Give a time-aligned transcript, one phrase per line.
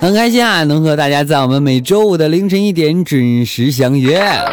[0.00, 4.16] 很开心啊，能和大家在我们每周五的凌晨一点准时相约。
[4.16, 4.46] 啊，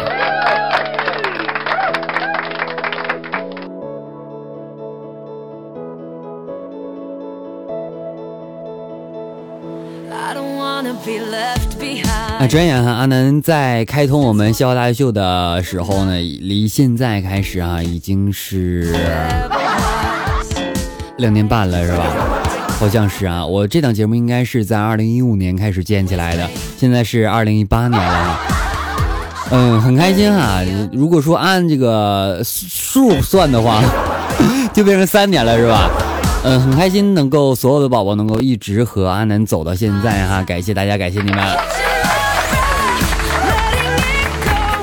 [12.46, 18.94] 转眼哈，阿南在开通我们笑话大秀的时候呢，离现在开始啊，已经是
[21.16, 22.37] 两年半了，是吧？
[22.78, 28.38] 好像是啊，我这档节目应该是在二零一五年开始建起来的，现在是二零一八年了。
[29.50, 30.60] 嗯，很开心哈。
[30.92, 33.82] 如果说按这个数算的话，
[34.72, 35.90] 就变成三年了，是吧？
[36.44, 41.87] 嗯，很开心能够所有的宝宝能够一直和阿南走到现在哈，感谢大家，感谢你们。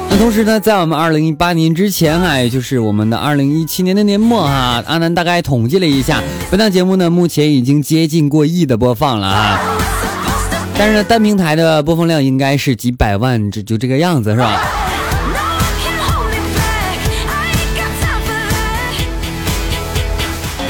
[0.09, 9.59] 那同时呢，在我们二零一八年之前啊，也就是我们的二零一七年的年末哈，阿南大概统计了一下，本档节目呢目前已经接近过亿的播放了啊。
[10.77, 14.61] 但是呢，单平台的播放量应该是几百万，这就这个样子是吧？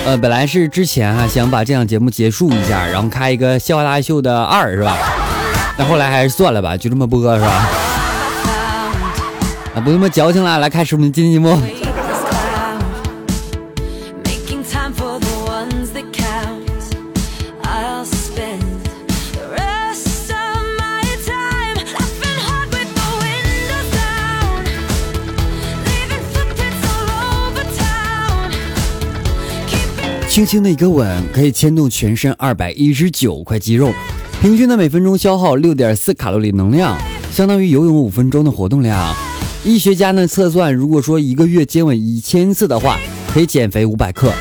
[0.06, 4.98] 呃，本来是之前哈想把这档节目结束一下，然后开一个笑话大秀的二是吧？
[5.78, 7.68] 那后来还是算了吧，就这么播是吧？
[9.76, 11.60] 啊，不那么矫情了，来开始我们今天节目。
[30.30, 33.94] 轻轻的一个吻，可以牵动全身二百一十九块肌肉，
[34.42, 36.98] 平均的每分钟消耗六点四卡路里能量，
[37.32, 39.14] 相当于游泳五分钟的活动量。
[39.66, 43.00] 医学家呢测算，如果说一个月接吻一千次的话，
[43.34, 44.32] 可以减肥五百克。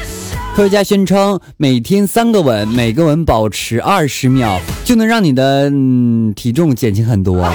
[0.54, 7.50] 科学家宣称，每天三个吻，每个吻保持二十秒，就能让你的嗯体重减轻很多。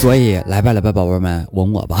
[0.00, 1.96] 所以来吧来吧，宝贝们，吻我吧。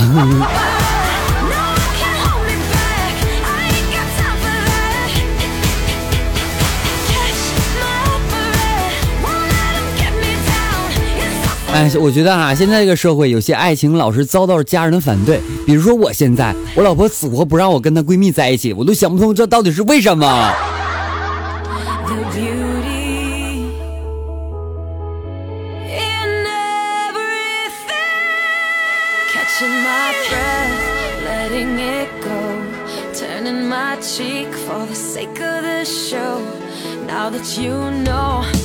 [11.72, 15.40] 哎，我觉得啊，现在这个社会有些爱情老是遭到家人的反对。
[15.64, 20.52] 比如说我现在，我老婆死活不让我跟她闺蜜在一起，我都想不通这到底是为什么。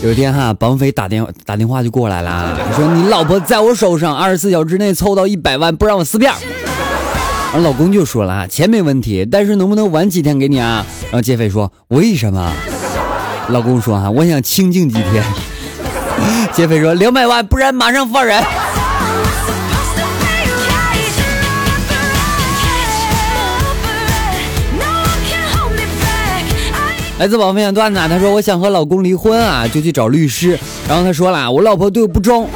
[0.03, 6.33] 有一天哈，绑匪打电打电话就过来了，说你老婆在我手上，二十四小时之内凑到一百万，不让我撕票。
[7.53, 10.85] 而老公就说了钱没问题，但是能不能晚几天给你啊？
[11.03, 12.51] 然后劫匪说为什么？
[13.49, 15.23] 老公说哈，我想清静几天。
[16.51, 18.43] 劫匪说两百万，不然马上放人。
[27.19, 30.57] 来自宝分享段子，他说我想和老公离婚啊，就去找律师。
[30.89, 32.49] 然后他说了，我老婆对我不忠。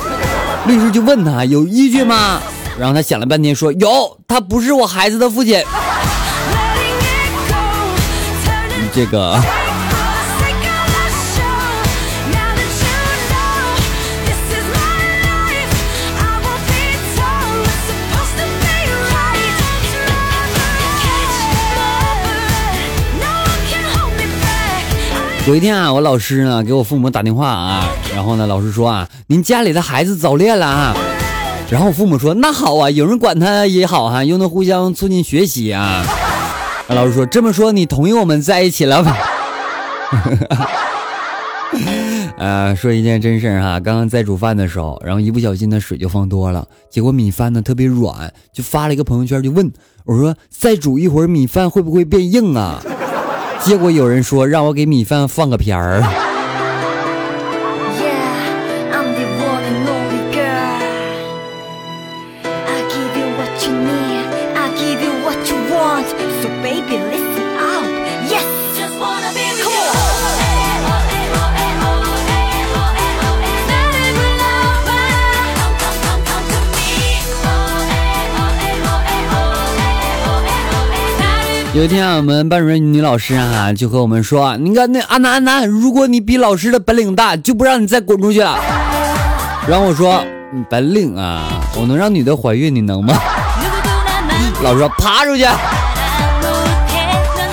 [0.65, 2.41] 律师就问他有依据吗？
[2.77, 5.63] 然后他想了半天说有，他不是我孩子的父亲。
[8.93, 9.39] 这个。
[25.47, 30.93] 有一天啊，我老师呢给我父母打电话啊，然后呢，老师说啊，您家里的孩子早恋了啊，
[31.69, 36.03] 然后我父母说那好啊，有人管他也好哈，又能互相促进学习啊。
[36.89, 39.17] 老师说这么说，你同意我们在一起了吧？
[42.37, 49.71] 呃，说一件真事儿哈，刚刚在煮饭的时候，然后一不小心呢水就放多了，结果米饭呢特别软，就发了一个朋友圈就问
[50.03, 52.83] 我说再煮一会儿米饭会不会变硬啊？
[53.63, 56.26] 结果有人说让我给米饭放个片儿。
[81.77, 88.57] 有一天啊，我们班主任女老师啊就和我们说：“你看那阿南阿南，如果你比老师的本领大，就不让你再滚出去了。”
[89.69, 90.23] 然后我说
[90.71, 93.13] ：“本领啊，我能让女的怀孕，你能吗？”
[94.63, 95.45] 老师说：“爬出去。”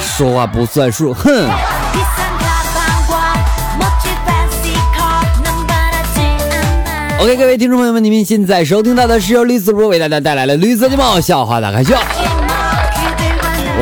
[0.00, 1.46] 说话不算数，哼。
[7.18, 11.94] OK，各位听众朋友们，你们现在收听到的是由绿色播为大家带来的绿色节目《笑话大开笑》，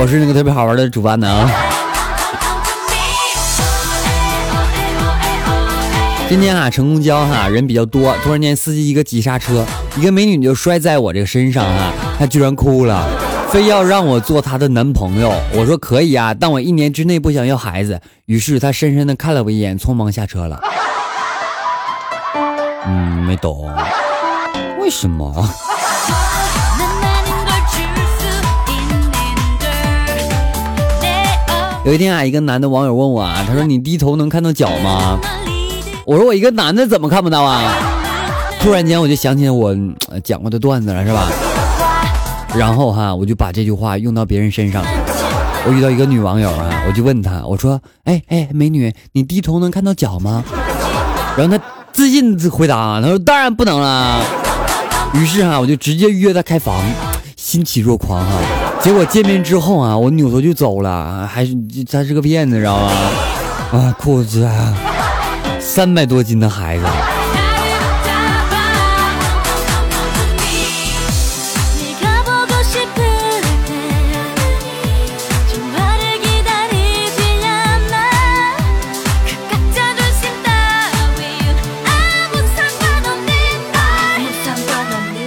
[0.01, 1.49] 我是那个特别好玩的主播呢。
[6.29, 9.65] 今天啊，乘公交哈，人比较多，突然间司机一个急刹车，
[9.97, 13.07] 一个美女就摔在我这个身上哈，她居然哭了，
[13.51, 15.31] 非要让我做她的男朋友。
[15.53, 18.01] 我说可以啊，但我一年之内不想要孩子。
[18.25, 20.59] 于是她深深的看了我一眼，匆忙下车了。
[22.87, 23.71] 嗯，没懂，
[24.81, 25.49] 为什么？
[31.85, 35.19] 有一天啊，一个男的网友问我啊，他说：“你低头能看到脚吗？”
[36.07, 37.75] 我说：“我一个男的怎么看不到啊？”
[38.61, 39.77] 突然间我就想起我
[40.23, 41.29] 讲过的段子了，是吧？
[42.55, 44.85] 然后哈，我就把这句话用到别人身上。
[45.67, 50.45] 我遇到一个女网友啊，我就问她，我说：“哎哎，美女，你低头能看到脚吗？”
[51.37, 51.63] 然后她。
[51.93, 54.25] 自信回答，她说：“当然不能了。”
[55.13, 56.83] 于是哈，我就直接约她开房，
[57.37, 58.33] 欣喜若狂哈。
[58.83, 61.55] 结果见面之后啊，我扭头就走了，还是
[61.91, 62.91] 他是个骗子，知道吗？
[63.73, 64.51] 啊，裤子
[65.61, 66.85] 三百多斤的孩子。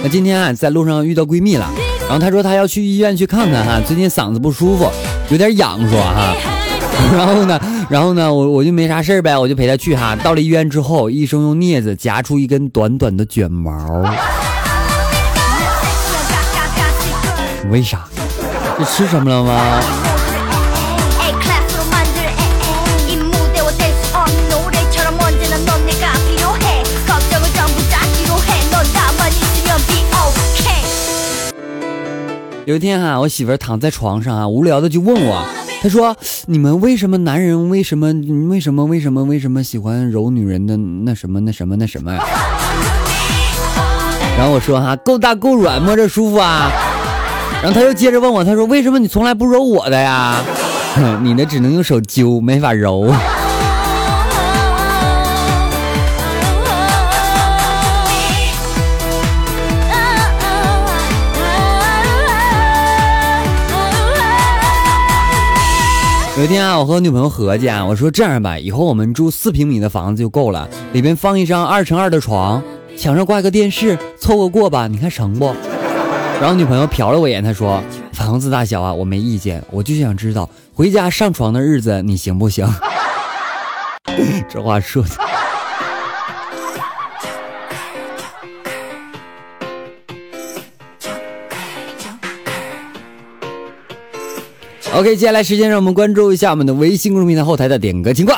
[0.08, 1.68] 今天啊，在路上遇到闺蜜了，
[2.08, 4.88] 然后他说他要去医院去看看哈，最近嗓子不舒服，
[5.28, 6.34] 有点痒，说哈。
[7.12, 7.60] 然后呢，
[7.90, 10.16] 然后呢，我我就没啥事儿呗，我就陪他去哈。
[10.16, 14.02] 到了医院之后，医生用镊子夹出一根短短的卷毛。
[17.70, 18.04] 为啥？
[18.78, 20.05] 你吃什么了吗？
[32.66, 35.46] 有一天哈，我媳妇躺在床上啊，无聊的就问我，
[35.80, 36.16] 她说
[36.46, 38.12] ：“你们为什么男人为什么
[38.48, 42.20] 为什么为什么为什么喜欢揉女人的那什么那什么那什么呀？”
[44.36, 46.68] 然后我说：“哈，够大够软，摸着舒服啊。”
[47.62, 50.42] 然后她又接着问我，她说：“为什么你从来不揉我的呀？
[51.22, 53.08] 你的只能用手揪，没法揉。”
[66.36, 72.62] 有一天啊，我和我女朋友合计啊，我说这样吧，以后我们住四平米的房子就够了，里边放一张二乘二的床，
[72.94, 75.46] 墙上挂个电视，凑合过吧，你看成不？
[76.38, 82.68] 然后女朋友瞟了我一眼，她说：“房子大小啊，我没意见，我就想知道回家上床的日子你行不行？”
[84.46, 85.35] 这话说的。
[94.96, 98.34] OK，接下来时间让我们关注一下我们的微信公众平台后台的点歌情况。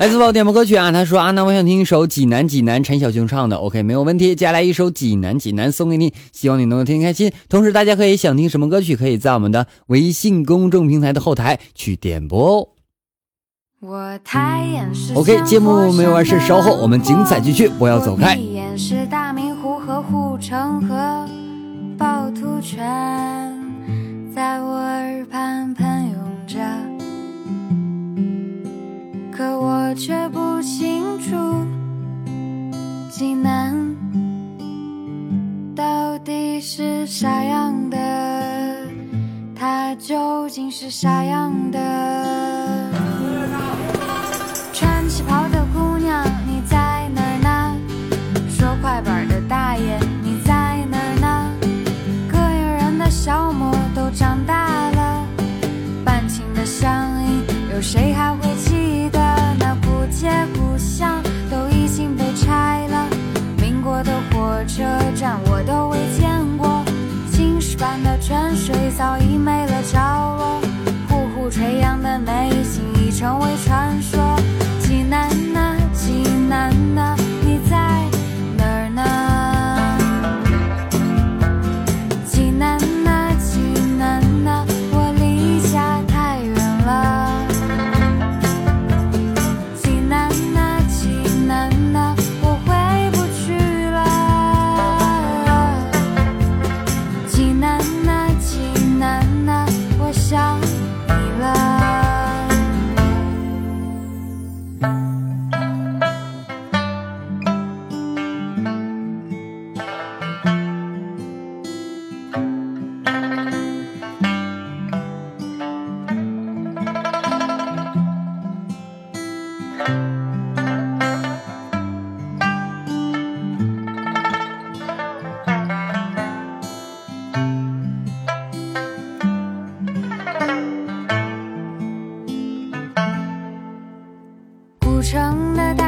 [0.00, 3.56] 来自宝点播歌曲啊，他说：“阿南，我想听一首《济南济南》，陈小熊唱的。
[3.58, 4.34] ”OK，没有问题。
[4.34, 7.30] 接下来一首《济南济南》送给你，希望你能够听开心。
[7.50, 12.68] 同时，大家可以想听什么歌曲，可以在我们的微信公众平台的后台去点播哦。
[15.14, 18.38] OK，节目没有完事，稍后我们精彩继续，不要走开。
[18.76, 21.28] 是大明湖和护城河，
[21.98, 22.78] 趵突泉
[24.34, 26.58] 在我耳畔喷涌着，
[29.30, 31.36] 可我却不清楚，
[33.10, 33.76] 济南
[35.74, 37.98] 到底是啥样的，
[39.54, 42.41] 它究竟是啥样的？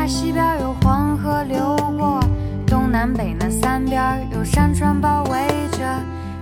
[0.07, 2.21] 西边有黄河流过，
[2.67, 5.79] 东南北南三边有山川包围着。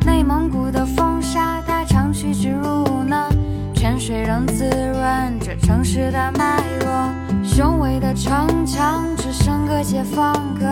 [0.04, 3.28] 内蒙古的风沙，它长驱直入呢，
[3.74, 7.44] 泉水仍滋润着城市的脉络。
[7.44, 10.66] 雄伟的城墙只剩个解放阁，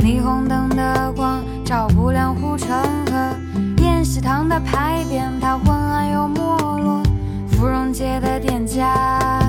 [0.00, 2.68] 霓虹灯的光照不亮护城
[3.06, 3.82] 河。
[3.82, 7.02] 宴席堂的牌匾，它昏暗又没落。
[7.48, 9.40] 芙蓉街的店家，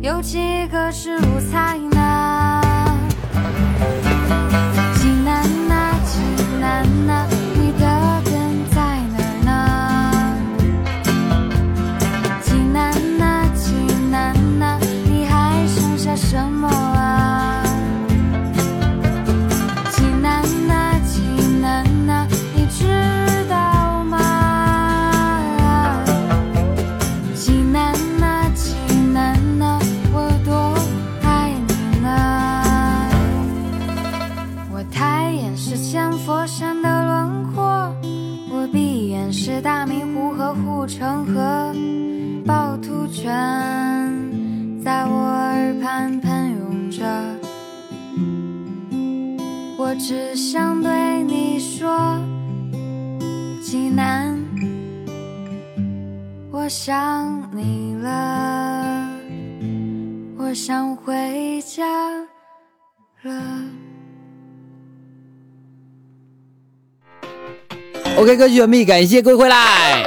[0.00, 1.99] 有几个是鲁菜呢？
[35.36, 37.62] 眼是千佛山的轮廓
[38.50, 41.74] 我闭眼是大明湖和护城河
[42.44, 43.30] 趵突泉
[44.82, 47.04] 在我耳畔喷涌着。
[49.78, 52.18] 我只想对你说
[53.62, 54.38] 济南
[56.50, 59.08] 我想你了。
[60.36, 61.84] 我想回家
[63.22, 63.79] 了。
[68.20, 70.04] OK，歌曲完毕，感谢各位回来。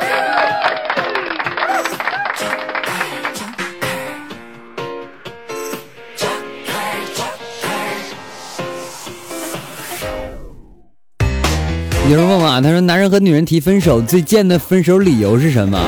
[12.07, 15.79] 有人问我，他说：“男人和女人提分手，最贱的分手理由是什么？”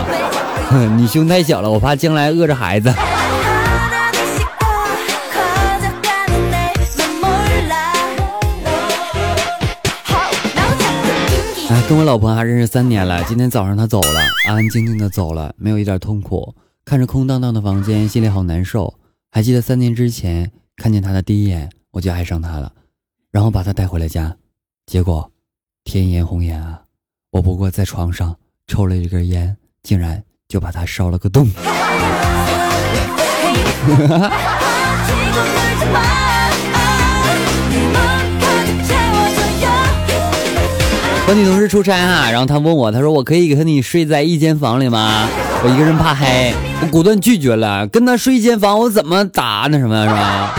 [0.98, 2.92] 你胸太小了，我怕将来饿着孩子。
[11.68, 16.54] 哎，跟我老婆还认识三年了，今天早上她走了，安安静静的走了，没有一点痛苦。
[16.86, 18.94] 看着空荡荡的房间，心里好难受。
[19.32, 22.72] 还记得三年之前看见她的第一眼，我就爱上她了，
[23.32, 24.36] 然后把她带回了家，
[24.86, 25.32] 结果。
[25.84, 26.82] 天颜红颜啊！
[27.30, 31.48] 我不过在床上抽了一根烟，竟然就把她烧了个洞。
[41.28, 45.28] 和女同事出差哈，然后他问我，他说我可以和你睡在一间房里吗？
[45.64, 47.88] 我一个人怕黑，我果断拒绝了。
[47.88, 50.54] 跟他睡一间房，我怎么打那什么是吧？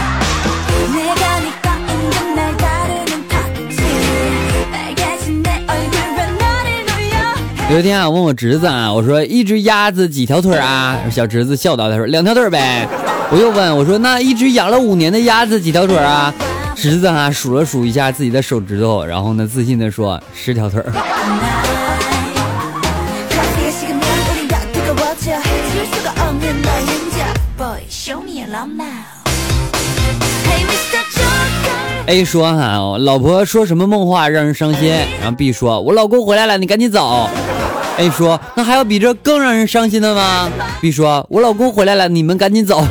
[7.71, 10.99] 有一天啊，问我侄子啊，我说一只鸭子几条腿啊？
[11.13, 12.89] 小侄子笑道，他说两条腿呗。
[13.31, 16.35] 我又问我说那一只养了五年的鸭子几条腿啊？
[16.76, 20.92] 侄子啊数了数一下自己的手指头，然后呢自信的说十条腿儿。
[32.06, 34.90] A 说哈，老婆说什么梦话让人伤心？
[35.21, 37.28] 然后 B 说，我老公回来了，你赶紧走。
[37.97, 40.49] A 说，那还有比这更让人伤心的吗
[40.80, 42.87] ？B 说，我老公回来了，你们赶紧走。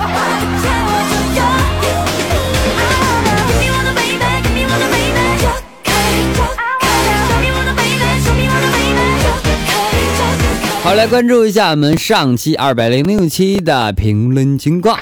[10.85, 14.95] 好，来关注一下我们上期二百零六期的评论情况。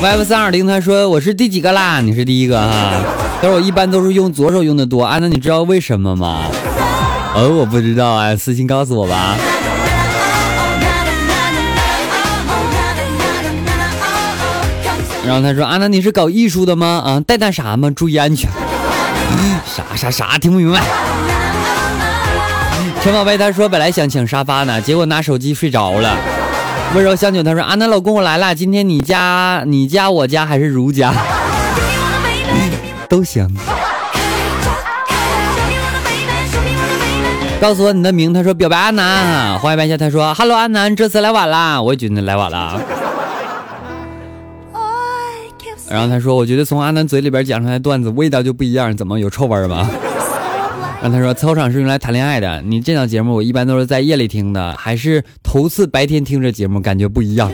[0.00, 2.00] YF 三二零他说我是第几个啦？
[2.00, 3.02] 你是第一个哈。
[3.42, 6.46] 他说我一般都是用左手用的多啊，那你知道为什么吗？
[7.34, 9.36] 哦，我不知道啊，私信告诉我吧。
[15.26, 17.02] 然后他说啊，那你是搞艺术的吗？
[17.04, 17.90] 啊，带那啥吗？
[17.90, 18.48] 注意安全。
[19.64, 20.38] 啥啥啥？
[20.38, 20.80] 听不明白。
[23.02, 26.16] 陈宝贝他说本来想抢沙发呢，结果拿手机睡着了。
[26.94, 31.14] 温柔香酒，他说：“啊，那老公我来了，今天你家、你家、我家还是如家，
[33.08, 33.48] 都行。”
[37.60, 42.80] 告诉我你的名，他说：“表白安南。”欢迎白笑，他说：“Hello，安南，这次来晚了，我也觉得来晚了。”
[45.90, 49.90] 然后他说：“我觉得从阿南嘴里边讲出来的段子味道就不一样，怎么有臭味吗？”
[51.02, 52.62] 让他说操场是用来谈恋爱的。
[52.62, 57.50] 你这档节目我一般都是在夜里听的，还是头次白天听这节目感觉不一样。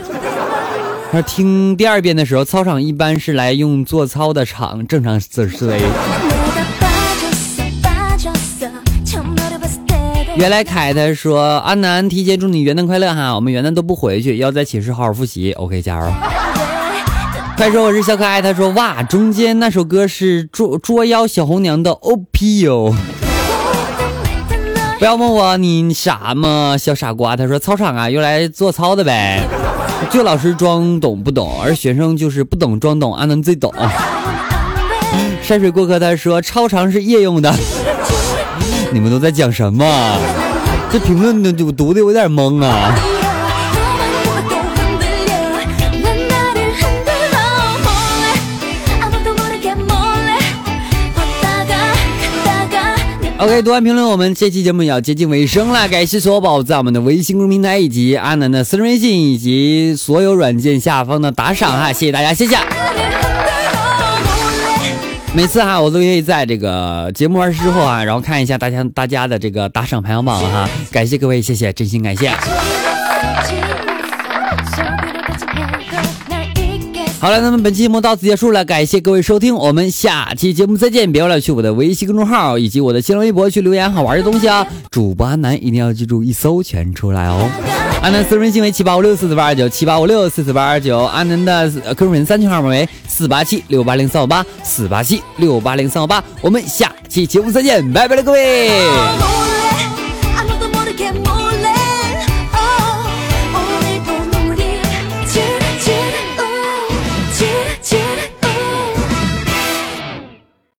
[1.11, 5.81] 他说听第二遍的时候，操场一般是来用做操的场，正常思维。
[10.35, 15.53] 原来凯他说阿南提前祝你元旦快乐哈，我们元旦都不回去，要在寝室好好复习。
[15.53, 16.13] OK，加油。
[17.57, 22.93] 快说我是小可爱，他说哇，中间那首歌是捉捉妖小红娘的 O P 哟。
[24.99, 27.35] 不要问我你傻吗，小傻瓜。
[27.35, 29.41] 他说操场啊，用来做操的呗。
[30.11, 33.73] 就老师装懂不懂，而学生就是不懂装懂，安能最懂。
[35.41, 37.51] 山水过客他说操场是夜用的。
[38.91, 39.83] 你们都在讲什么？
[40.91, 42.95] 这评论的我读的有点懵啊。
[53.47, 55.87] OK，读完评论，我们这期节目也要接近尾声了。
[55.87, 62.57] 感谢所有宝在我们的微信公众平台以及阿南的私人微信以及所有软件下方的打赏哈，谢谢大家，谢谢。
[65.33, 72.29] 每次哈，我都愿意在这个节目完事之后啊，然后看一下大家大家的这个打赏排行榜哈，感谢各位，谢谢，真心感谢。
[77.19, 81.11] 好了，那么本期节目到此结束了，感谢各位收听，我们下期节目再见！
[81.11, 84.65] 别忘了去我的微信公众号以及我的新浪微博去留言好玩的东西啊！
[84.91, 87.49] 主播阿南一定要记住一搜全出来哦！
[88.03, 99.46] 阿南私人微信为七八五六四四八二九七八五六四四八二九，阿南的个人三群号码为四八七六八零三五八四八七六八零三五八，我们下期节目再见，拜拜了各位！